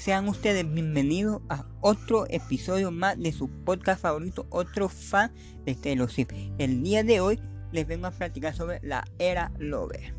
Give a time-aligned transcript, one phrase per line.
[0.00, 5.30] Sean ustedes bienvenidos a otro episodio más de su podcast favorito, otro fan
[5.66, 6.32] de Taylor Swift.
[6.56, 7.38] El día de hoy
[7.70, 10.14] les vengo a platicar sobre la era Lover.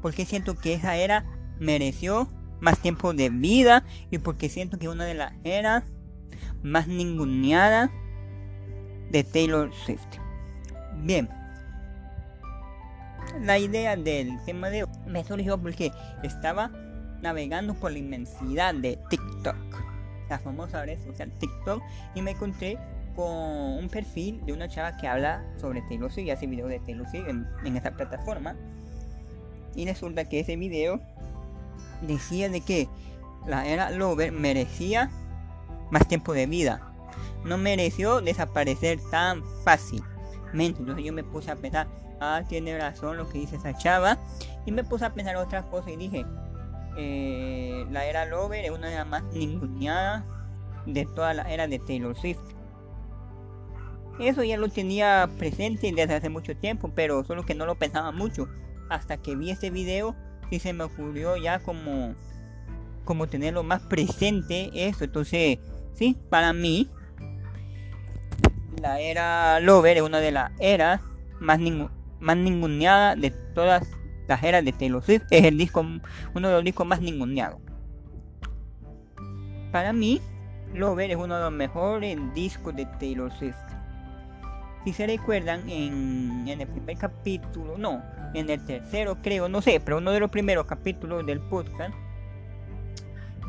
[0.00, 1.26] Porque siento que esa era
[1.60, 5.84] mereció más tiempo de vida y porque siento que es una de las eras
[6.62, 7.90] más ninguneadas
[9.10, 10.16] de Taylor Swift.
[11.02, 11.28] Bien,
[13.42, 16.70] la idea del tema de hoy me surgió porque estaba
[17.22, 19.56] navegando por la inmensidad de TikTok,
[20.28, 21.82] la famosa red social TikTok,
[22.14, 22.78] y me encontré
[23.16, 27.06] con un perfil de una chava que habla sobre Taylor y hace videos de Taylor
[27.14, 28.54] en, en esta plataforma.
[29.74, 31.00] Y resulta que ese video
[32.02, 32.88] decía de que
[33.46, 35.10] la era Lover merecía
[35.90, 36.80] más tiempo de vida.
[37.44, 40.80] No mereció desaparecer tan fácilmente.
[40.80, 41.88] Entonces yo me puse a pensar,
[42.20, 44.18] ah, tiene razón lo que dice esa chava.
[44.66, 46.26] Y me puse a pensar otras cosas y dije,
[46.96, 50.24] eh, la era Lover es una de las más ninguneadas
[50.86, 52.40] de toda la era de Taylor Swift.
[54.18, 58.10] Eso ya lo tenía presente desde hace mucho tiempo, pero solo que no lo pensaba
[58.10, 58.48] mucho.
[58.90, 60.16] Hasta que vi este video,
[60.50, 62.14] sí se me ocurrió ya como,
[63.04, 65.04] como tenerlo más presente eso.
[65.04, 65.58] Entonces,
[65.94, 66.90] sí, para mí,
[68.82, 71.00] la era Lover es una de las eras
[71.38, 71.60] más,
[72.18, 73.86] más ninguneadas de todas
[74.28, 75.24] las eras de Taylor Swift.
[75.30, 75.80] Es el disco,
[76.34, 77.58] uno de los discos más ninguneados.
[79.72, 80.20] Para mí,
[80.74, 83.56] Lover es uno de los mejores discos de Taylor Swift.
[84.84, 89.80] Si se recuerdan, en, en, el primer capítulo, no, en el tercero creo, no sé,
[89.80, 91.94] pero uno de los primeros capítulos del podcast,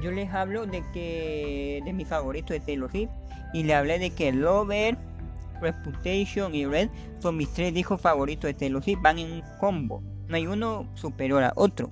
[0.01, 3.09] yo les hablo de que de mi favorito de Taylor Swift
[3.53, 4.97] y le hablé de que Lover,
[5.61, 10.01] Reputation y Red son mis tres discos favoritos de Taylor Swift, van en un combo.
[10.29, 11.91] No hay uno superior a otro.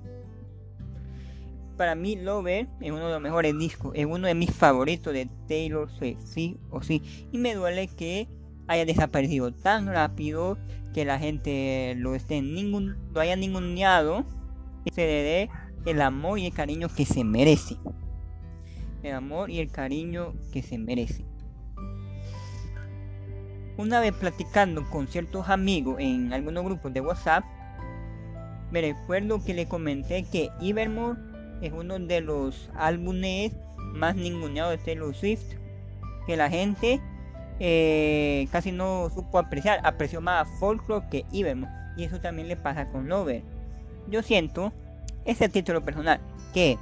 [1.76, 5.28] Para mí, Lover es uno de los mejores discos, es uno de mis favoritos de
[5.48, 7.02] Taylor Swift, sí o sí.
[7.32, 8.28] Y me duele que
[8.68, 10.56] haya desaparecido tan rápido
[10.94, 14.24] que la gente lo esté ningún, lo haya ninguneado
[14.84, 15.50] y se le dé
[15.84, 17.76] el amor y el cariño que se merece.
[19.02, 21.24] El amor y el cariño que se merece.
[23.76, 27.44] Una vez platicando con ciertos amigos en algunos grupos de WhatsApp,
[28.70, 31.18] me recuerdo que le comenté que Evermore
[31.62, 33.52] es uno de los álbumes
[33.94, 35.54] más ninguneados de Taylor Swift.
[36.26, 37.00] Que la gente
[37.58, 39.80] eh, casi no supo apreciar.
[39.84, 41.72] Apreció más Folklore que Evermore.
[41.96, 43.42] Y eso también le pasa con Lover.
[44.08, 44.72] Yo siento,
[45.24, 46.20] ese título personal,
[46.54, 46.78] que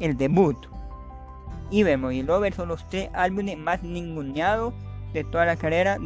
[0.00, 0.56] el debut,
[1.72, 4.74] Evermore y Lover son los tres álbumes más ninguneados
[5.12, 5.98] de toda la carrera,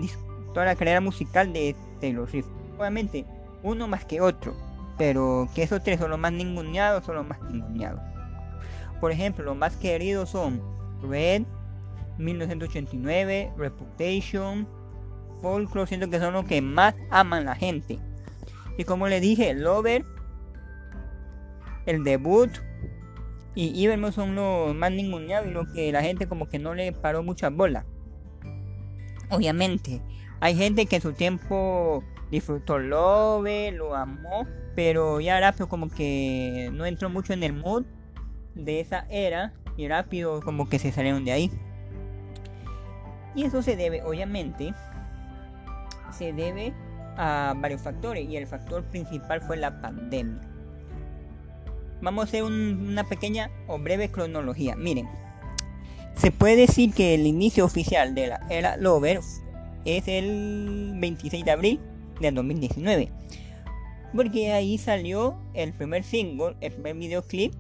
[0.55, 2.47] toda la carrera musical de Taylor Swift.
[2.79, 3.25] Obviamente,
[3.63, 4.55] uno más que otro
[4.99, 8.01] pero que esos tres son los más ninguneados, son los más ninguneados.
[9.01, 10.63] Por ejemplo, los más queridos son
[11.03, 11.43] Red,
[12.19, 14.69] 1989, Reputation,
[15.41, 17.99] Folklore, siento que son los que más aman la gente.
[18.79, 20.05] Y como le dije, Lover,
[21.87, 22.51] el debut
[23.55, 26.93] y Evermore son los más ninguneados y los que la gente como que no le
[26.93, 27.85] paró mucha bola.
[29.31, 30.01] Obviamente,
[30.43, 34.45] hay gente que en su tiempo disfrutó Lover, lo amó,
[34.75, 37.85] pero ya rápido como que no entró mucho en el mood
[38.57, 41.53] de esa era y rápido como que se salieron de ahí.
[43.37, 44.75] Y eso se debe, obviamente,
[46.11, 46.75] se debe
[47.17, 50.41] a varios factores y el factor principal fue la pandemia.
[52.01, 54.75] Vamos a hacer una pequeña o breve cronología.
[54.75, 55.09] Miren,
[56.17, 59.21] se puede decir que el inicio oficial de la era Lover
[59.85, 61.81] es el 26 de abril
[62.21, 63.11] de 2019
[64.15, 67.55] porque ahí salió el primer single, el primer videoclip,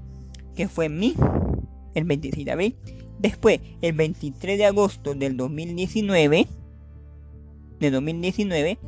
[0.54, 1.14] que fue Mi,
[1.94, 2.76] el 26 de abril.
[3.18, 6.46] Después, el 23 de agosto del 2019,
[7.80, 8.78] de 2019,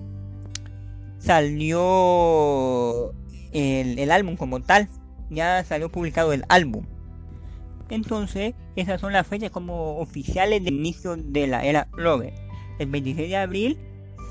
[1.18, 3.12] salió
[3.52, 4.88] el, álbum como tal.
[5.30, 6.84] Ya salió publicado el álbum.
[7.88, 12.34] Entonces, esas son las fechas como oficiales de inicio de la era Lover.
[12.78, 13.78] El 26 de abril,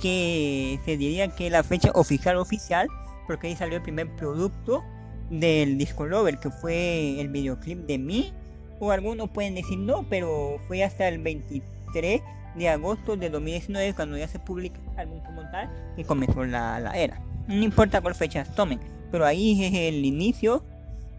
[0.02, 2.88] que se diría que la fecha oficial oficial
[3.28, 4.84] porque ahí salió el primer producto
[5.30, 8.34] del disco Lover, que fue el videoclip de mí.
[8.80, 12.22] O algunos pueden decir no, pero fue hasta el 23
[12.56, 16.80] de agosto de 2019 cuando ya se publica el álbum como tal y comenzó la,
[16.80, 17.22] la era.
[17.48, 18.80] No importa cuál fechas tomen,
[19.12, 20.64] pero ahí es el inicio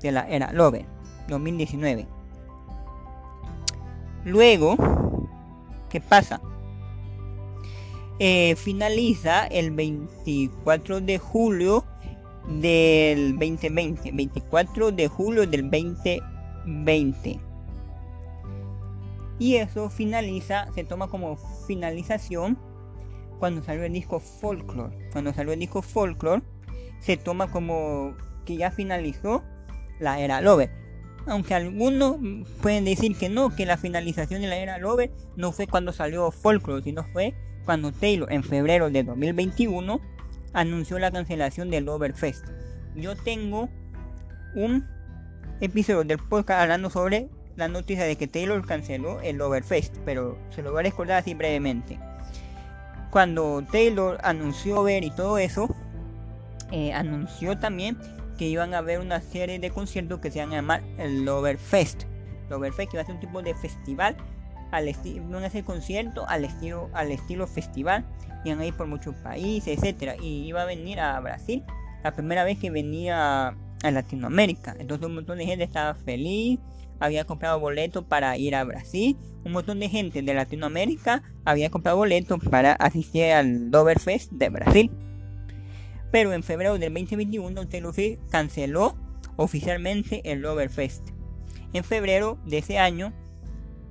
[0.00, 0.84] de la era Lover
[1.28, 2.06] 2019.
[4.24, 4.76] Luego,
[5.88, 6.40] ¿qué pasa?
[8.20, 11.84] Eh, finaliza el 24 de julio
[12.60, 17.40] del 2020, 24 de julio del 2020.
[19.38, 22.56] Y eso finaliza, se toma como finalización
[23.40, 25.10] cuando salió el disco Folklore.
[25.10, 26.42] Cuando salió el disco Folklore,
[27.00, 28.14] se toma como
[28.44, 29.42] que ya finalizó
[29.98, 30.70] la era Lover.
[31.26, 32.18] Aunque algunos
[32.62, 36.30] pueden decir que no, que la finalización de la era Lover no fue cuando salió
[36.30, 37.34] Folklore, sino fue
[37.64, 40.00] cuando Taylor en febrero de 2021
[40.52, 42.46] anunció la cancelación del Overfest.
[42.94, 43.68] Yo tengo
[44.54, 44.86] un
[45.60, 50.62] episodio del podcast hablando sobre la noticia de que Taylor canceló el Overfest, pero se
[50.62, 51.98] lo voy a recordar así brevemente.
[53.10, 55.68] Cuando Taylor anunció ver y todo eso,
[56.72, 57.96] eh, anunció también
[58.38, 62.04] que iban a haber una serie de conciertos que se van a llamar el Overfest.
[62.48, 64.16] El Overfest que va a ser un tipo de festival
[64.76, 68.04] al estilo, van a hacer conciertos al estilo, al estilo festival,
[68.44, 71.62] iban a ir por muchos países, etcétera, y iba a venir a Brasil,
[72.02, 74.74] la primera vez que venía a Latinoamérica.
[74.78, 76.58] Entonces un montón de gente estaba feliz,
[77.00, 79.16] había comprado boletos para ir a Brasil.
[79.44, 84.90] Un montón de gente de Latinoamérica había comprado boletos para asistir al Doverfest de Brasil.
[86.10, 88.96] Pero en febrero del 2021 Taylor Swift canceló
[89.36, 91.08] oficialmente el Doverfest.
[91.72, 93.12] En febrero de ese año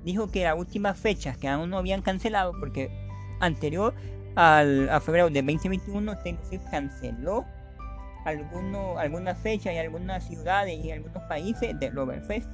[0.04, 2.90] dijo que las últimas fechas que aún no habían cancelado porque
[3.40, 3.94] anterior
[4.36, 7.44] al, a febrero del 2021 Taylor Swift canceló
[8.24, 12.48] algunas fechas y algunas ciudades y algunos países del Overfest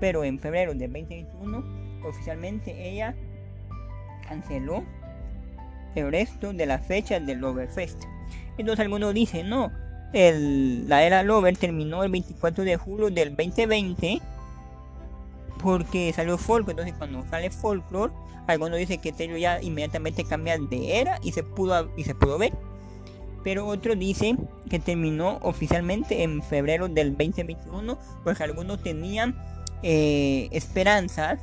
[0.00, 1.64] pero en febrero de 2021
[2.04, 3.14] oficialmente ella
[4.28, 4.84] canceló
[5.94, 8.04] el resto de las fechas del Loverfest.
[8.58, 9.72] Entonces algunos dicen, no,
[10.12, 14.20] el, la era Lover terminó el 24 de julio del 2020
[15.62, 16.72] porque salió Folklore.
[16.72, 18.12] Entonces cuando sale Folklore,
[18.46, 22.38] algunos dicen que Taylor ya inmediatamente cambia de era y se pudo, y se pudo
[22.38, 22.52] ver.
[23.42, 29.36] Pero otros dicen que terminó oficialmente en febrero del 2021 porque algunos tenían
[29.82, 31.40] eh, esperanzas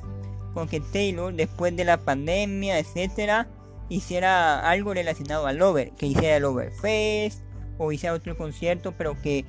[0.54, 3.48] con que Taylor, después de la pandemia, etcétera,
[3.90, 7.42] hiciera algo relacionado al Over, que hiciera el Overfest
[7.78, 9.46] o hiciera otro concierto, pero que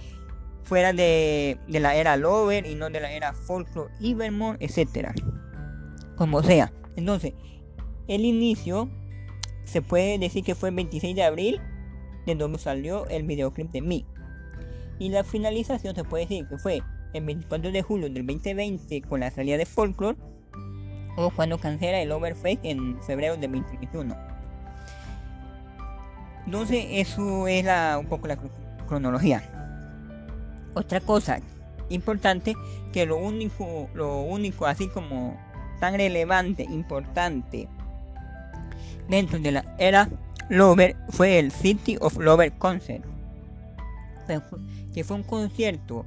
[0.65, 5.15] fuera de, la era Lover y no de la era Folklore Evermore, etcétera.
[6.17, 6.73] Como sea.
[6.97, 7.35] Entonces,
[8.09, 8.89] el inicio
[9.65, 11.61] se puede decir que fue el 26 de abril,
[12.27, 14.05] de donde salió el videoclip de Me.
[14.99, 16.83] Y la finalización se puede decir que fue
[17.13, 20.17] el 24 de julio del 2020 con la salida de Folklore
[21.17, 24.17] o cuando cancela el Overfake en febrero del 2021.
[26.47, 28.39] Entonces eso es la, un poco la
[28.87, 29.54] cronología.
[30.75, 31.41] Otra cosa
[31.89, 32.55] importante
[32.93, 35.39] que lo único, lo único así como
[35.81, 37.69] tan relevante, importante
[39.09, 40.09] dentro de la era
[40.49, 43.05] Lover fue el City of Lover Concert.
[44.95, 46.07] Que fue un concierto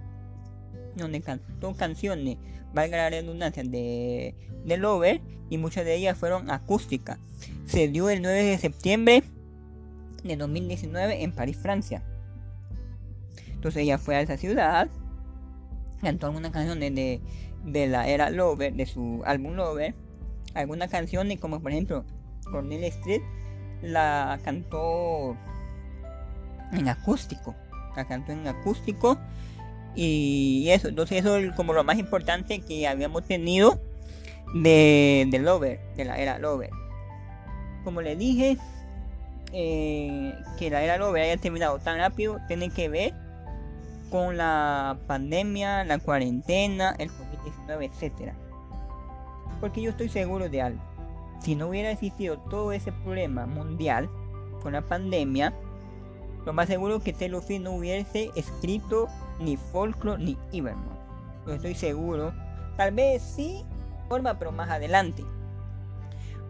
[0.95, 2.37] donde cantó canciones,
[2.73, 4.35] valga la redundancia, de,
[4.65, 7.19] de Lover y muchas de ellas fueron acústicas.
[7.65, 9.23] Se dio el 9 de septiembre
[10.23, 12.03] de 2019 en París, Francia.
[13.57, 14.88] Entonces ella fue a esa ciudad,
[16.00, 17.21] cantó algunas canciones de,
[17.65, 19.95] de la era Lover, de su álbum Lover,
[20.54, 22.06] algunas canciones como por ejemplo
[22.51, 23.21] Cornelia Street
[23.81, 25.36] la cantó
[26.71, 27.56] en acústico,
[27.95, 29.18] la cantó en acústico
[29.95, 33.81] y eso, entonces eso es como lo más importante que habíamos tenido
[34.54, 36.69] de, de Lover, de la era Lover.
[37.83, 38.57] Como le dije,
[39.54, 43.26] eh, que la era Lover haya terminado tan rápido tiene que ver
[44.09, 48.33] con la pandemia, la cuarentena, el COVID-19, etc.
[49.59, 50.81] Porque yo estoy seguro de algo.
[51.40, 54.09] Si no hubiera existido todo ese problema mundial
[54.61, 55.54] con la pandemia,
[56.45, 59.07] lo más seguro es que Taylor Swift no hubiese escrito
[59.40, 60.97] ni Folklore ni Evermore.
[61.45, 62.33] No estoy seguro.
[62.78, 63.66] Tal vez sí,
[64.07, 65.23] forma, pero más adelante.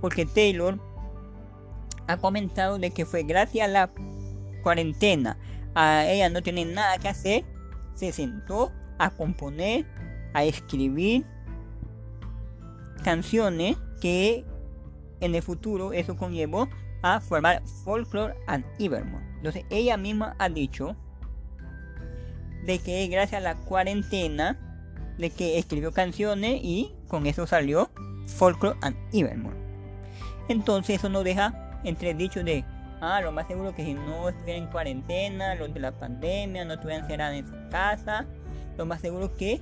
[0.02, 0.80] Porque Taylor
[2.08, 3.90] ha comentado de que fue gracias a la
[4.64, 5.38] cuarentena.
[5.78, 7.46] Ella no tiene nada que hacer.
[7.94, 9.86] Se sentó a componer,
[10.34, 11.26] a escribir
[13.04, 14.46] canciones que
[15.20, 16.68] en el futuro eso conllevó
[17.02, 19.24] a formar Folklore and Evermore.
[19.38, 20.96] Entonces ella misma ha dicho
[22.66, 24.60] de que gracias a la cuarentena
[25.18, 27.90] de que escribió canciones y con eso salió
[28.26, 29.56] Folklore and Evermore.
[30.50, 32.66] Entonces eso nos deja entre dichos de,
[33.02, 36.74] ah, lo más seguro que si no estuvieran en cuarentena, los de la pandemia, no
[36.74, 38.26] estuvieran encerrados en su casa,
[38.78, 39.62] lo más seguro que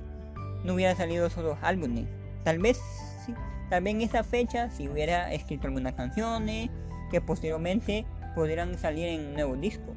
[0.64, 2.06] no hubieran salido esos álbumes.
[2.44, 2.80] Tal vez,
[3.24, 3.34] sí,
[3.70, 6.70] tal vez en esa fecha, si hubiera escrito algunas canciones,
[7.10, 9.94] que posteriormente pudieran salir en un nuevo disco.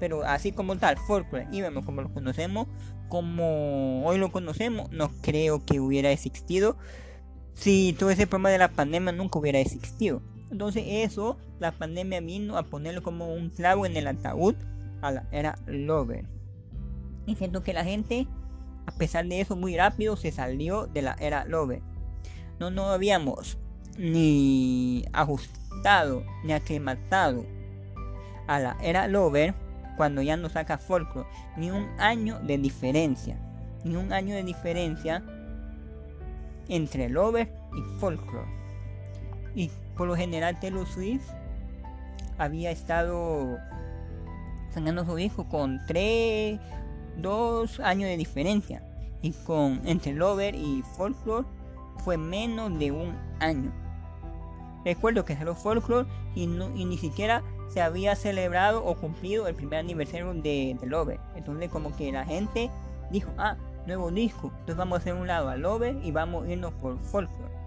[0.00, 2.66] pero así como tal, folklore y vemos como lo conocemos,
[3.08, 6.76] como hoy lo conocemos, no creo que hubiera existido
[7.54, 10.22] si todo ese problema de la pandemia nunca hubiera existido.
[10.52, 14.54] Entonces eso, la pandemia vino a ponerlo como un clavo en el ataúd
[15.00, 16.26] a la era Lover.
[17.24, 18.28] Y siento que la gente,
[18.86, 21.80] a pesar de eso, muy rápido se salió de la era Lover.
[22.60, 23.56] No nos habíamos
[23.96, 27.46] ni ajustado ni aclimatado
[28.46, 29.54] a la era Lover
[29.96, 31.28] cuando ya nos saca Folklore.
[31.56, 33.38] Ni un año de diferencia.
[33.84, 35.24] Ni un año de diferencia
[36.68, 38.62] entre Lover y Folklore.
[39.96, 41.28] Por lo general Taylor Swift
[42.38, 43.58] había estado
[44.70, 46.58] sacando su hijo con 3,
[47.18, 48.82] 2 años de diferencia.
[49.20, 51.46] Y con entre Lover y Folklore
[51.98, 53.72] fue menos de un año.
[54.84, 59.78] Recuerdo que salió Folklore y, y ni siquiera se había celebrado o cumplido el primer
[59.78, 61.20] aniversario de, de Lover.
[61.36, 62.70] Entonces como que la gente
[63.10, 63.56] dijo, ah,
[63.86, 66.98] nuevo disco, entonces vamos a hacer un lado a Lover y vamos a irnos por
[66.98, 67.61] Folklore.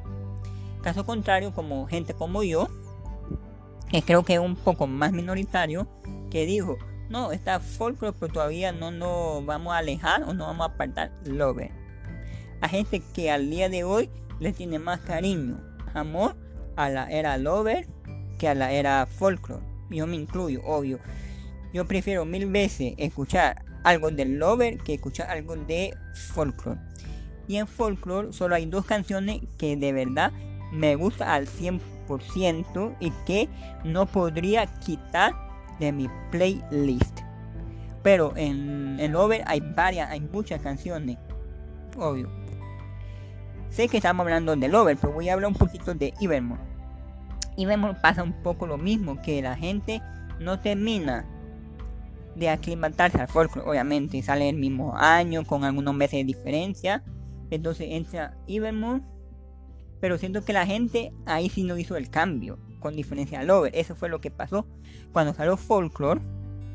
[0.85, 2.69] Caso contrario, como gente como yo,
[3.89, 5.87] que creo que es un poco más minoritario,
[6.29, 6.77] que dijo,
[7.09, 11.11] no, está Folklore, pero todavía no nos vamos a alejar o no vamos a apartar
[11.25, 11.71] Lover.
[12.61, 15.59] A gente que al día de hoy le tiene más cariño,
[15.95, 16.35] amor
[16.75, 17.87] a la era Lover
[18.37, 19.65] que a la era Folklore.
[19.89, 20.99] Yo me incluyo, obvio.
[21.73, 26.79] Yo prefiero mil veces escuchar algo del Lover que escuchar algo de Folklore.
[27.47, 30.31] Y en Folklore solo hay dos canciones que de verdad
[30.71, 33.49] me gusta al 100% y que
[33.83, 35.33] no podría quitar
[35.79, 37.21] de mi playlist.
[38.03, 41.17] Pero en, el Lover hay varias, hay muchas canciones.
[41.97, 42.29] Obvio.
[43.69, 46.61] Sé que estamos hablando de Lover, pero voy a hablar un poquito de Evermore.
[47.57, 50.01] Evermore pasa un poco lo mismo, que la gente
[50.39, 51.25] no termina
[52.35, 53.69] de aclimatarse al folklore.
[53.69, 57.03] Obviamente sale el mismo año, con algunos meses de diferencia.
[57.49, 59.01] Entonces entra Evermore.
[60.05, 63.75] Pero siento que la gente ahí sí no hizo el cambio, con diferencia al Lover.
[63.75, 64.67] Eso fue lo que pasó
[65.11, 66.21] cuando salió Folklore.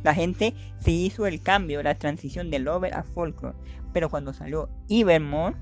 [0.02, 3.56] La gente sí hizo el cambio, la transición del Lover a Folklore.
[3.92, 5.54] Pero cuando salió Evermore,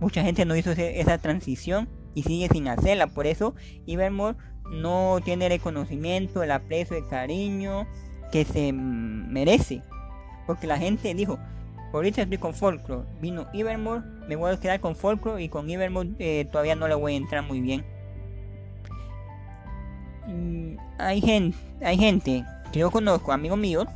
[0.00, 3.06] mucha gente no hizo esa transición y sigue sin hacerla.
[3.06, 3.54] Por eso
[3.86, 4.36] Evermore
[4.68, 7.86] no tiene el reconocimiento, el aprecio, el cariño
[8.32, 9.82] que se merece.
[10.48, 11.38] Porque la gente dijo,
[11.96, 16.10] ahorita estoy con Folklore, vino Evermore, me voy a quedar con Folklore y con Evermore
[16.18, 17.84] eh, todavía no le voy a entrar muy bien.
[20.98, 23.86] hay gente, hay gente que yo conozco, amigos míos,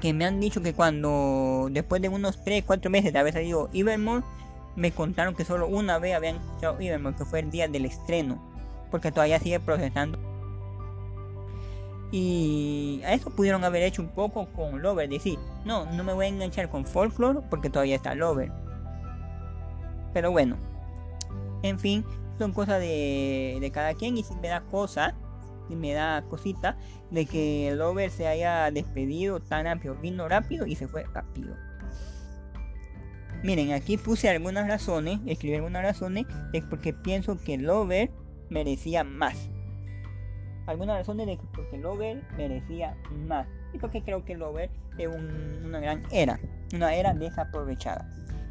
[0.00, 3.68] que me han dicho que cuando después de unos 3, 4 meses de haber salido
[3.72, 4.24] Evermore,
[4.76, 8.38] me contaron que solo una vez habían escuchado Evermore, que fue el día del estreno,
[8.90, 10.18] porque todavía sigue procesando.
[12.12, 16.26] Y a eso pudieron haber hecho un poco con Lover, decir, no, no me voy
[16.26, 18.50] a enganchar con Folklore porque todavía está Lover.
[20.12, 20.56] Pero bueno,
[21.62, 22.04] en fin,
[22.38, 25.14] son cosas de, de cada quien y si me da cosa,
[25.68, 26.76] si me da cosita
[27.10, 31.54] de que Lover se haya despedido tan rápido, vino rápido y se fue rápido.
[33.42, 38.10] Miren, aquí puse algunas razones, escribí algunas razones de porque pienso que Lover
[38.50, 39.48] merecía más.
[40.66, 43.46] Algunas razones de que porque Lover merecía más.
[43.72, 46.38] Y porque creo que Lover es una gran era,
[46.74, 48.08] una era desaprovechada.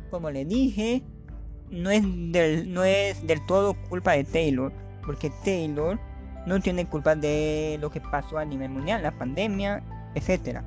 [0.09, 1.03] Como le dije,
[1.69, 4.71] no es, del, no es del todo culpa de Taylor,
[5.05, 5.99] porque Taylor
[6.45, 9.83] no tiene culpa de lo que pasó a nivel mundial, la pandemia,
[10.15, 10.63] etcétera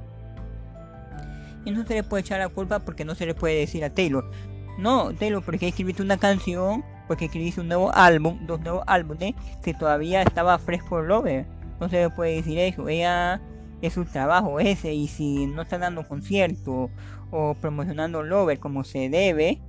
[1.64, 3.90] y no se le puede echar la culpa porque no se le puede decir a
[3.90, 4.30] Taylor,
[4.78, 9.74] no, Taylor, porque escribiste una canción, porque escribiste un nuevo álbum, dos nuevos álbumes, que
[9.74, 11.46] todavía estaba fresco Lover.
[11.80, 13.40] No se puede decir eso, ella
[13.80, 16.90] es su trabajo ese, y si no está dando concierto
[17.30, 19.60] o promocionando Lover como se debe,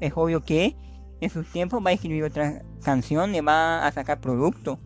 [0.00, 0.76] es obvio que
[1.20, 4.78] en sus tiempos va a escribir otra canción y va a sacar producto.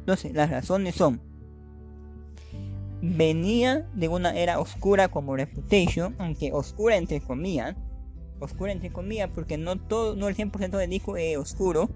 [0.00, 1.20] Entonces, las razones son
[3.02, 7.76] venía de una era oscura como Reputation, aunque oscura entre comillas,
[8.42, 11.90] oscura entre comillas porque no todo, no el 100% del disco es oscuro,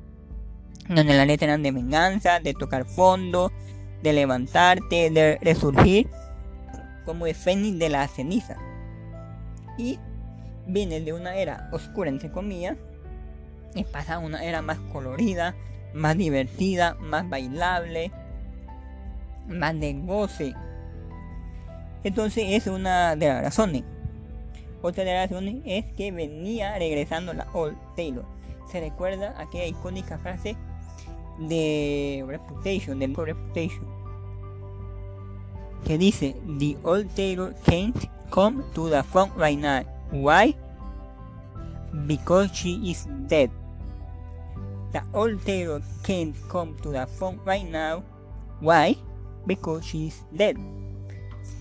[0.89, 3.53] donde las letras eran de venganza, de tocar fondo,
[4.03, 6.09] de levantarte, de resurgir,
[7.05, 8.57] como de fénix de la ceniza.
[9.79, 9.99] Y
[10.67, 12.77] viene de una era oscura entre comillas,
[13.75, 15.55] y pasa a una era más colorida,
[15.93, 18.13] más divertida, más bailable,
[19.49, 20.55] más de goce,
[22.07, 23.83] entonces es una de las razones.
[24.83, 28.25] Otra de las razones es que venía regresando la Old Taylor.
[28.71, 30.57] Se recuerda aquella icónica frase
[31.39, 33.97] de Reputation, del Reputation.
[35.87, 37.97] que dice The old Taylor can't
[38.31, 39.87] come to the front right now.
[40.11, 40.55] Why?
[42.07, 43.51] Because she is dead.
[44.93, 48.03] The old Taylor can't come to the front right now.
[48.61, 48.97] Why?
[49.47, 50.57] Because she is dead.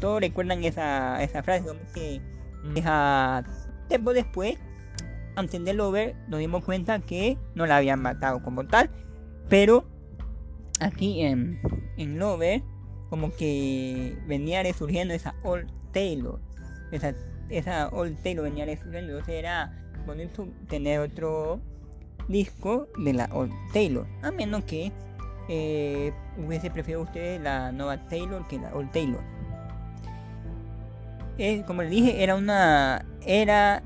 [0.01, 1.69] Todos recuerdan esa, esa frase
[2.73, 3.43] deja
[3.87, 4.57] tiempo después
[5.35, 8.89] antes de Lover nos dimos cuenta que no la habían matado como tal.
[9.49, 9.85] Pero
[10.79, 11.59] aquí en,
[11.97, 12.63] en Lover,
[13.09, 16.39] como que venía resurgiendo esa Old Taylor.
[16.91, 17.13] Esa,
[17.49, 19.11] esa Old Taylor venía resurgiendo.
[19.11, 19.81] Entonces era
[20.67, 21.61] tener otro
[22.27, 24.07] disco de la Old Taylor.
[24.23, 24.91] A menos que
[25.47, 29.21] eh, hubiese preferido usted la nueva Taylor que la Old Taylor.
[31.37, 33.05] Eh, como les dije, era una.
[33.25, 33.83] Era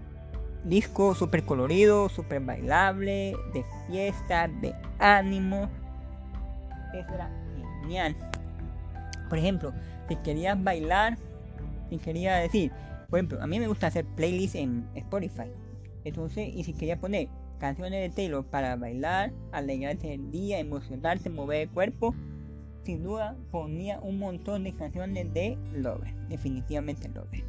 [0.63, 5.69] disco súper colorido, súper bailable, de fiesta, de ánimo.
[6.93, 7.29] Eso era
[7.81, 8.15] genial.
[9.29, 9.73] Por ejemplo,
[10.07, 11.17] si querías bailar,
[11.89, 12.71] si quería decir,
[13.09, 15.51] por ejemplo, a mí me gusta hacer playlists en Spotify.
[16.03, 17.27] Entonces, y si quería poner
[17.59, 22.15] canciones de Taylor para bailar, alegrarte el día, emocionarte, mover el cuerpo,
[22.83, 26.13] sin duda ponía un montón de canciones de Lover.
[26.27, 27.43] Definitivamente Lover.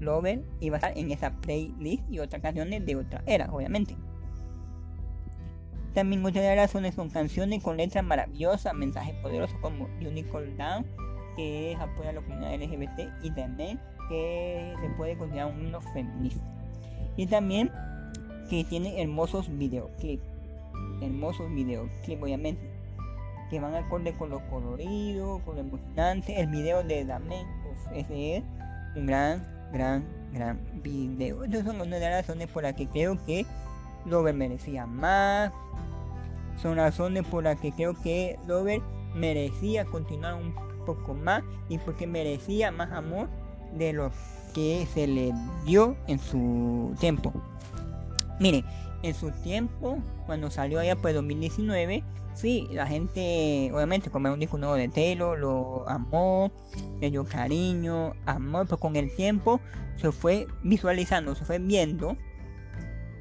[0.00, 3.96] Lover iba a estar en esa playlist y otras canciones de otra era, obviamente.
[5.94, 10.84] También las razones son canciones con letras maravillosas, mensajes poderosos como Unicorn Down,
[11.36, 15.80] que es apoya a la comunidad LGBT y también que se puede considerar un himno
[15.80, 16.42] feminista.
[17.16, 17.70] Y también
[18.50, 20.24] que tiene hermosos videoclips,
[21.00, 22.73] hermosos videoclips obviamente,
[23.54, 26.40] que van acorde con lo colorido, con lo emocionante.
[26.40, 27.46] El video de Damen,
[27.94, 28.44] ese es
[28.96, 31.44] un gran gran, gran video.
[31.44, 33.46] Estas son una de las razones por las que creo que
[34.06, 35.52] Lover merecía más.
[36.60, 38.80] Son razones por las que creo que Lover
[39.14, 40.52] merecía continuar un
[40.84, 43.28] poco más y porque merecía más amor
[43.76, 44.10] de lo
[44.52, 45.32] que se le
[45.64, 47.32] dio en su tiempo.
[48.40, 48.64] Mire,
[49.04, 54.56] en su tiempo, cuando salió allá pues 2019, sí, la gente, obviamente, como un disco
[54.56, 56.50] nuevo de Taylor, lo amó,
[57.00, 59.60] le dio cariño, amor, pero con el tiempo
[59.96, 62.16] se fue visualizando, se fue viendo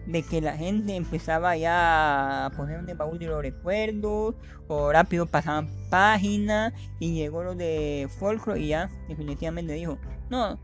[0.08, 4.36] de que la gente empezaba ya a poner un baúl de los recuerdos,
[4.70, 9.98] o rápido pasaban páginas, y llegó lo de folklore y ya definitivamente dijo,
[10.30, 10.58] no,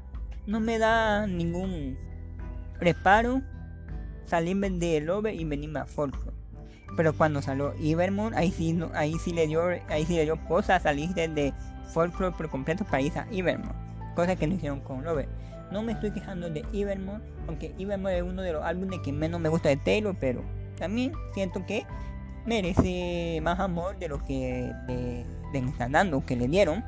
[0.48, 1.98] no me da ningún
[2.80, 3.42] reparo
[4.30, 6.38] salirme de Lover y venirme a folklore.
[6.96, 10.38] Pero cuando salió Ivermore, ahí sí, no, ahí sí le dio, ahí sí le dio
[10.48, 11.54] cosa salir de
[11.94, 13.76] folklore por completo para irse a Ivermore,
[14.16, 15.28] cosa que no hicieron con Lover.
[15.72, 19.40] No me estoy quejando de Ivermore, aunque Ivermore es uno de los álbumes que menos
[19.40, 20.44] me gusta de Taylor, pero
[20.78, 21.86] también siento que
[22.46, 26.84] merece más amor de lo que le, están dando, que le dieron.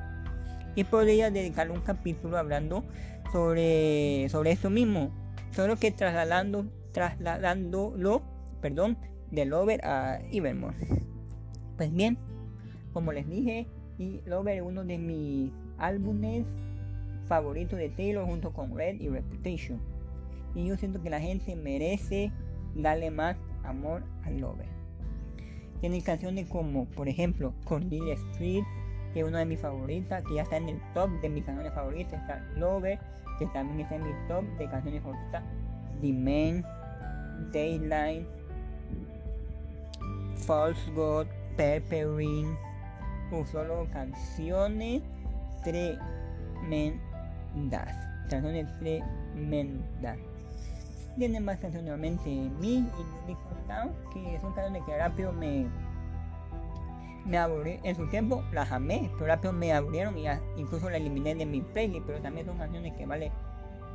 [0.76, 2.84] Y podría dedicarle un capítulo hablando
[3.32, 5.12] sobre, sobre esto mismo,
[5.52, 8.22] solo que trasladando, trasladándolo,
[8.62, 8.98] perdón,
[9.32, 10.76] de Lover a Evermore.
[11.78, 12.18] Pues bien,
[12.94, 16.46] como les dije, y Lover es uno de mis álbumes
[17.28, 19.80] favoritos de Taylor junto con Red y Reputation.
[20.54, 22.32] Y yo siento que la gente merece
[22.76, 24.68] darle más amor a Lover.
[25.80, 28.64] Tiene canciones como, por ejemplo, Cornelia Street,
[29.14, 31.74] que es una de mis favoritas, que ya está en el top de mis canciones
[31.74, 32.22] favoritas.
[32.22, 33.00] Está Lover,
[33.40, 35.44] que también está en mi top de canciones favoritas.
[36.02, 36.14] The
[37.52, 38.26] Dayline,
[40.46, 41.28] False God,
[41.58, 42.58] Peppering,
[43.32, 45.02] o solo canciones
[45.64, 47.00] tremendas.
[48.30, 50.18] Canciones tremendas.
[51.18, 52.88] Tiene más canciones nuevamente Mi y
[53.68, 55.68] Town, que son canciones que rápido me
[57.26, 60.26] me aburrí en su tiempo las amé pero rápido me aburrieron y
[60.58, 63.32] incluso la eliminé de mi playlist pero también son canciones que vale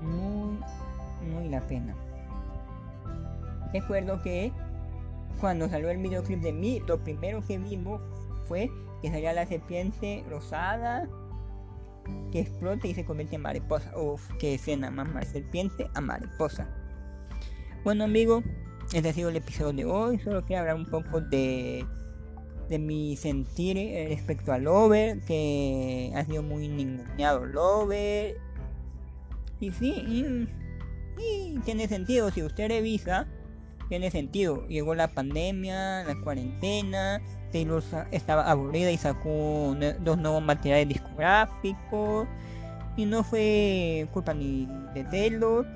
[0.01, 0.61] muy
[1.29, 1.95] muy la pena
[3.81, 4.53] recuerdo que
[5.41, 8.01] cuando salió el videoclip de mí, lo primero que vimos
[8.47, 8.71] fue
[9.03, 11.09] que salía la serpiente rosada
[12.33, 13.93] que explota y se convierte en mariposa.
[13.99, 16.69] Uf, qué escena más, serpiente a mariposa.
[17.85, 18.45] Bueno amigos,
[18.93, 20.19] este ha sido el episodio de hoy.
[20.19, 21.85] Solo quería hablar un poco de,
[22.69, 28.37] de mi sentir eh, respecto al Lover, que ha sido muy ninguneado Lover.
[29.61, 30.47] Y sí,
[31.19, 33.27] y tiene sentido si usted revisa
[33.89, 34.67] tiene sentido.
[34.69, 37.21] Llegó la pandemia, la cuarentena,
[37.53, 42.27] Taylor estaba aburrida y sacó dos nuevos materiales discográficos.
[42.97, 45.67] Y no fue culpa ni de Taylor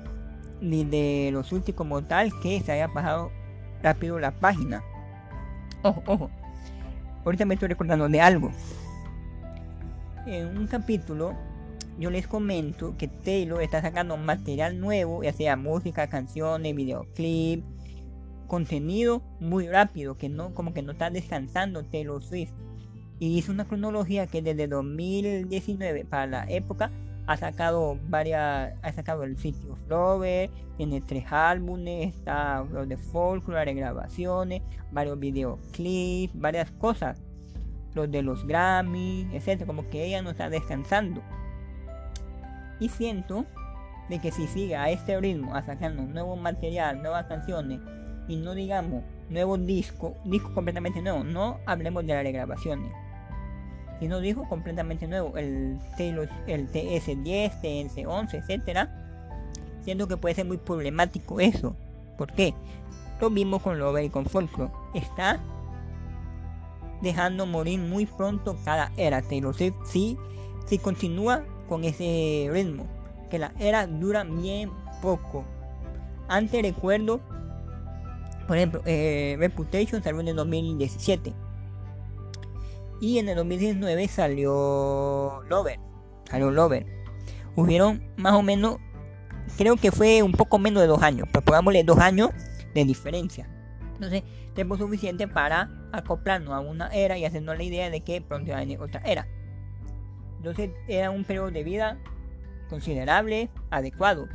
[0.59, 3.31] ni de los últimos como tal que se haya pasado
[3.81, 4.83] rápido la página.
[5.83, 6.29] Ojo, ojo.
[7.25, 8.51] Ahorita me estoy recordando de algo.
[10.25, 11.35] en un capítulo
[11.99, 17.63] yo les comento que Taylor está sacando material nuevo, ya sea música, canciones, videoclip,
[18.51, 22.51] contenido muy rápido, que no, como que no está descansando Taylor Swift.
[23.17, 26.91] Y hizo una cronología que desde 2019 para la época
[27.27, 33.73] ha sacado varias, ha sacado el sitio Flower, tiene tres álbumes, está los de folklore,
[33.73, 34.61] grabaciones,
[34.91, 37.21] varios videoclips, varias cosas,
[37.93, 41.21] los de los Grammy, etcétera, como que ella no está descansando.
[42.81, 43.45] Y siento
[44.09, 47.79] de que si sigue a este ritmo, a sacando nuevo material, nuevas canciones,
[48.31, 52.91] y no digamos nuevo disco, disco completamente nuevo, no hablemos de las regrabaciones
[54.01, 58.89] sino disco completamente nuevo, el, el TS10, TS11, etcétera,
[59.83, 61.75] siendo que puede ser muy problemático eso.
[62.17, 62.55] ¿Por qué?
[63.21, 64.71] Lo vimos con Lover y con Folklore.
[64.95, 65.39] Está
[67.03, 70.17] dejando morir muy pronto cada era Taylor Swift si,
[70.65, 72.87] si continúa con ese ritmo.
[73.29, 74.71] Que la era dura bien
[75.03, 75.43] poco.
[76.27, 77.19] Antes recuerdo,
[78.51, 81.33] por ejemplo, eh, Reputation salió en el 2017
[82.99, 85.79] y en el 2019 salió Lover.
[86.29, 86.85] Salió Lover.
[87.55, 88.75] Hubieron más o menos,
[89.57, 92.31] creo que fue un poco menos de dos años, pero pongámosle dos años
[92.75, 93.49] de diferencia.
[93.93, 98.51] Entonces, tiempo suficiente para acoplarnos a una era y hacernos la idea de que pronto
[98.51, 99.29] va a venir otra era.
[100.39, 101.97] Entonces, era un periodo de vida
[102.69, 104.27] considerable, adecuado.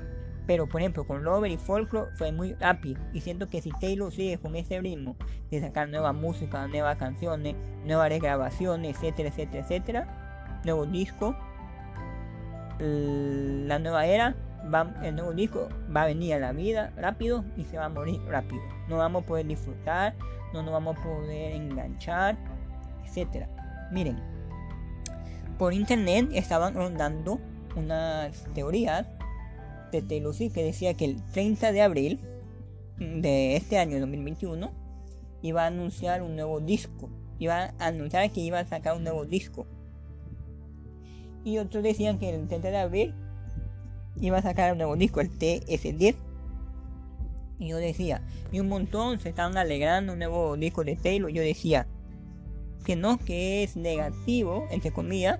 [0.47, 3.01] Pero por ejemplo con Lover y Folklore fue muy rápido.
[3.13, 5.17] Y siento que si Taylor sigue con ese ritmo
[5.51, 11.37] de sacar nueva música, nuevas canciones, nuevas regrabaciones, etcétera, etcétera, etcétera, nuevo disco,
[12.79, 14.37] la nueva era,
[14.73, 17.89] va, el nuevo disco va a venir a la vida rápido y se va a
[17.89, 18.63] morir rápido.
[18.89, 20.15] No vamos a poder disfrutar,
[20.53, 22.37] no nos vamos a poder enganchar,
[23.05, 23.49] etcétera.
[23.91, 24.21] Miren,
[25.59, 27.41] por internet estaban rondando
[27.77, 29.07] unas teorías
[29.93, 32.21] de Taylor que decía que el 30 de abril
[32.99, 34.71] de este año 2021
[35.43, 37.09] iba a anunciar un nuevo disco.
[37.39, 39.67] Iba a anunciar que iba a sacar un nuevo disco.
[41.45, 43.15] Y otros decían que el 30 de abril
[44.21, 46.17] iba a sacar un nuevo disco, el TS10.
[47.59, 48.23] Y yo decía,
[48.53, 51.31] y un montón se estaban alegrando un nuevo disco de Taylor.
[51.31, 51.87] Yo decía
[52.85, 55.39] que no, que es negativo, entre comillas.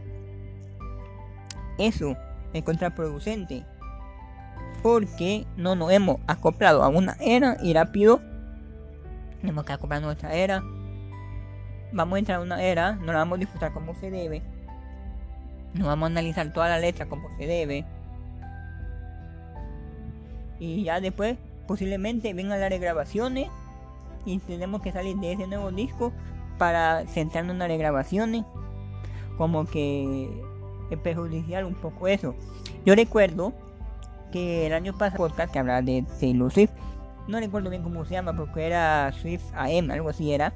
[1.79, 2.17] Eso
[2.53, 3.65] es contraproducente
[4.83, 8.21] porque no nos hemos acoplado a una era y rápido
[9.41, 10.63] tenemos que acoplar nuestra era.
[11.93, 14.43] Vamos a entrar a una era no la vamos a disfrutar como se debe.
[15.75, 17.85] No vamos a analizar toda la letra como se debe.
[20.59, 21.37] Y ya después
[21.69, 23.49] posiblemente vengan las regrabaciones
[24.25, 26.13] y tenemos que salir de ese nuevo disco
[26.59, 28.45] para centrarnos en las regrabaciones.
[29.37, 30.29] Como que
[30.91, 32.35] es perjudicial un poco eso.
[32.85, 33.53] Yo recuerdo
[34.31, 36.71] que el año pasado podcast que hablaba de Taylor Swift.
[37.29, 40.53] No recuerdo bien cómo se llama porque era Swift AM, algo así era.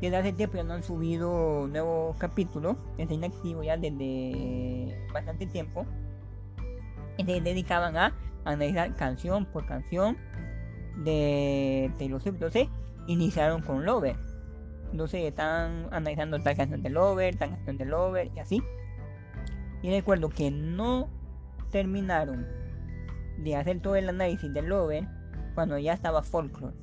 [0.00, 2.76] Desde hace tiempo ya no han subido nuevos capítulos.
[2.98, 5.86] Está inactivo ya desde bastante tiempo.
[7.16, 8.14] Se dedicaban a
[8.44, 10.16] analizar canción por canción
[11.04, 12.34] de Taylor Swift.
[12.34, 12.68] Entonces
[13.06, 14.16] iniciaron con Lover.
[14.90, 18.62] Entonces están analizando tal canción de Lover, tal canción de Lover y así.
[19.82, 21.08] Y recuerdo que no
[21.74, 22.46] terminaron
[23.38, 25.08] de hacer todo el análisis del Lover
[25.56, 26.76] cuando ya estaba Folklore.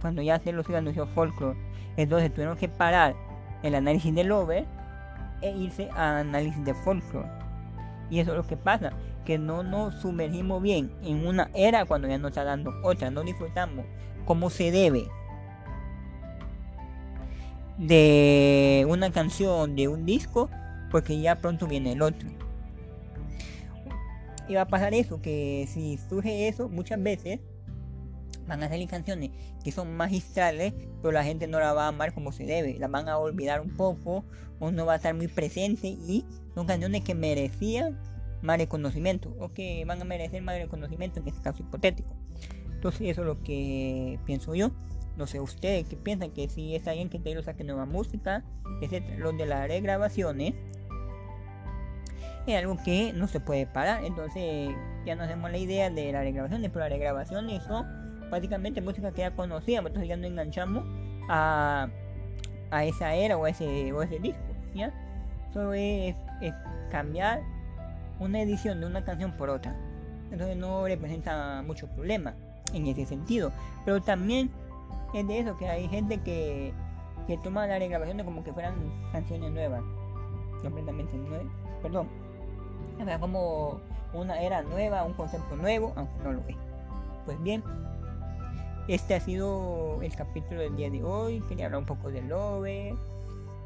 [0.00, 1.58] Cuando ya se los anunció Folklore.
[1.96, 3.16] Entonces tuvieron que parar
[3.64, 4.64] el análisis del Lover
[5.42, 7.28] e irse a análisis de Folklore.
[8.08, 8.92] Y eso es lo que pasa,
[9.24, 13.24] que no nos sumergimos bien en una era cuando ya nos está dando otra, no
[13.24, 13.86] disfrutamos
[14.24, 15.08] como se debe
[17.76, 20.48] de una canción, de un disco,
[20.92, 22.45] porque ya pronto viene el otro
[24.54, 27.40] va a pasar eso, que si surge eso, muchas veces
[28.46, 29.30] van a salir canciones
[29.64, 32.88] que son magistrales, pero la gente no la va a amar como se debe, la
[32.88, 34.24] van a olvidar un poco,
[34.60, 37.98] o no va a estar muy presente, y son canciones que merecían
[38.42, 42.16] más reconocimiento, o que van a merecer más reconocimiento en este caso hipotético.
[42.72, 44.70] Entonces eso es lo que pienso yo.
[45.16, 48.44] No sé ustedes que piensan que si está bien que Taylor saque nueva música,
[48.82, 49.02] etc.
[49.18, 50.54] Los de las regrabaciones
[52.46, 54.04] es algo que no se puede parar.
[54.04, 57.86] Entonces ya nos hacemos la idea de las regrabaciones, pero las regrabaciones son
[58.30, 60.84] prácticamente música que ya conocíamos, entonces ya no enganchamos
[61.28, 61.88] a,
[62.70, 64.42] a esa era o ese, o ese disco.
[64.74, 64.92] ¿ya?
[65.52, 66.14] Solo es,
[66.90, 67.42] cambiar
[68.20, 69.74] una edición de una canción por otra.
[70.30, 72.34] Entonces no representa mucho problema
[72.72, 73.52] en ese sentido.
[73.84, 74.50] Pero también
[75.14, 76.72] es de eso que hay gente que,
[77.26, 78.74] que toma las regrabaciones como que fueran
[79.12, 79.82] canciones nuevas.
[80.62, 81.48] completamente nuevo,
[81.82, 82.08] perdón,
[83.20, 83.80] como
[84.12, 86.56] una era nueva, un concepto nuevo, aunque no lo es.
[87.24, 87.62] Pues bien,
[88.88, 91.40] este ha sido el capítulo del día de hoy.
[91.48, 92.94] Quería hablar un poco de Lover,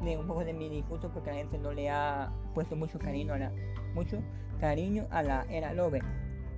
[0.03, 3.33] de un poco de mi disgusto porque la gente no le ha puesto mucho cariño
[3.33, 3.51] a la,
[3.93, 4.21] mucho
[4.59, 6.03] cariño a la era Lover.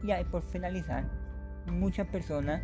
[0.03, 1.09] Y por finalizar,
[1.67, 2.62] muchas personas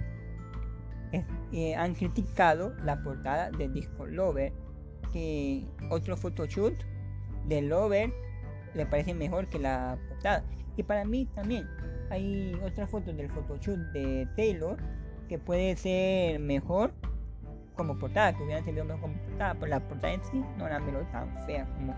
[1.52, 4.54] eh, han criticado la portada del disco Lover,
[5.12, 6.76] que otro photoshoot
[7.48, 8.14] de Lover
[8.74, 10.44] le parece mejor que la portada.
[10.78, 11.68] Y para mí también
[12.10, 14.78] hay otra foto del photoshoot de Taylor
[15.28, 16.94] que puede ser mejor
[17.76, 20.80] como portada, que hubiera sido mejor como portada, pero la portada en sí no era
[20.80, 21.94] menos tan fea como.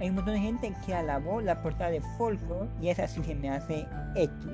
[0.00, 3.34] Hay un montón de gente que alabó la portada de Folklore y esa sí se
[3.34, 4.46] me hace X.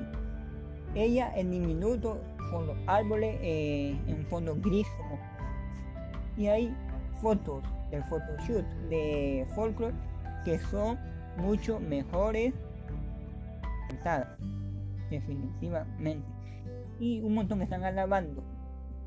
[0.95, 5.19] Ella en diminuto con los árboles eh, en fondo gris como.
[6.37, 6.75] Y hay
[7.19, 9.95] fotos del photoshoot de Folklore
[10.45, 10.97] que son
[11.39, 12.53] mucho mejores
[15.09, 16.27] definitivamente.
[16.99, 18.43] Y un montón que están alabando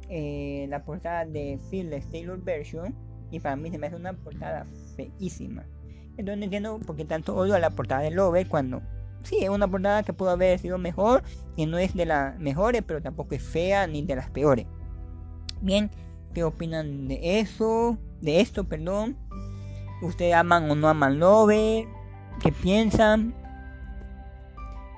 [0.09, 2.95] eh, la portada de Fearless Taylor Version
[3.31, 4.67] y para mí se me hace una portada
[4.97, 5.65] feísima.
[6.17, 8.83] Entonces no entiendo por qué tanto odio a la portada de Lover cuando
[9.23, 11.23] sí es una portada que pudo haber sido mejor
[11.57, 14.67] y no es de las mejores pero tampoco es fea ni de las peores.
[15.61, 15.91] Bien
[16.35, 19.17] qué opinan de eso de esto perdón.
[20.03, 21.87] Ustedes aman o no aman Lover
[22.41, 23.35] qué piensan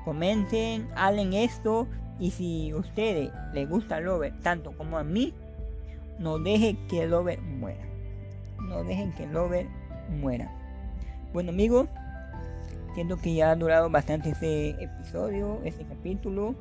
[0.04, 1.88] comenten hablen esto
[2.20, 5.34] y si a ustedes les gusta Lover tanto como a mí,
[6.18, 7.84] no dejen que Lover muera.
[8.60, 9.66] No dejen que Lover
[10.20, 10.50] muera.
[11.32, 11.88] Bueno amigos,
[12.94, 16.54] siento que ya ha durado bastante este episodio, este capítulo.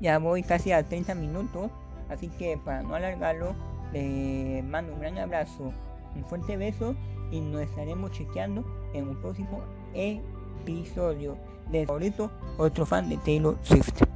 [0.00, 1.70] Ya voy casi a 30 minutos.
[2.08, 3.54] Así que para no alargarlo,
[3.92, 5.72] les mando un gran abrazo,
[6.14, 6.94] un fuerte beso
[7.32, 9.62] y nos estaremos chequeando en un próximo
[9.94, 11.36] episodio
[11.70, 14.11] de favorito, otro fan de Taylor Swift.